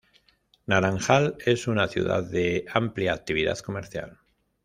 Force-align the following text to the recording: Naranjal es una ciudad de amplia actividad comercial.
Naranjal 0.65 1.35
es 1.45 1.67
una 1.67 1.87
ciudad 1.87 2.23
de 2.23 2.65
amplia 2.73 3.13
actividad 3.13 3.59
comercial. 3.59 4.17